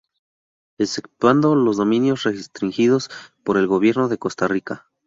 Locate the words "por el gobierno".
3.43-4.07